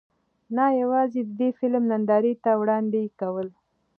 نۀ 0.55 0.65
يواځې 0.81 1.19
د 1.25 1.29
دې 1.39 1.49
فلم 1.57 1.83
نندارې 1.91 2.33
ته 2.43 2.51
وړاندې 2.61 3.01
کول 3.19 3.47